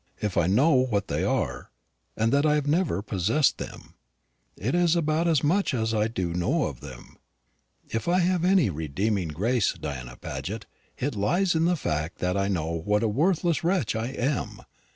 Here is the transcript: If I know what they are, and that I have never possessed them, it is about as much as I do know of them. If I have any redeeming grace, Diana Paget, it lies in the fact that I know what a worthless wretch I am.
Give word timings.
If 0.19 0.35
I 0.35 0.47
know 0.47 0.71
what 0.71 1.09
they 1.09 1.23
are, 1.23 1.69
and 2.17 2.33
that 2.33 2.43
I 2.43 2.55
have 2.55 2.65
never 2.65 3.03
possessed 3.03 3.59
them, 3.59 3.93
it 4.57 4.73
is 4.73 4.95
about 4.95 5.27
as 5.27 5.43
much 5.43 5.75
as 5.75 5.93
I 5.93 6.07
do 6.07 6.33
know 6.33 6.63
of 6.63 6.79
them. 6.79 7.19
If 7.87 8.07
I 8.07 8.17
have 8.21 8.43
any 8.43 8.71
redeeming 8.71 9.27
grace, 9.27 9.73
Diana 9.79 10.15
Paget, 10.17 10.65
it 10.97 11.13
lies 11.15 11.53
in 11.53 11.65
the 11.65 11.75
fact 11.77 12.17
that 12.17 12.35
I 12.35 12.47
know 12.47 12.71
what 12.71 13.03
a 13.03 13.07
worthless 13.07 13.63
wretch 13.63 13.95
I 13.95 14.07
am. 14.07 14.61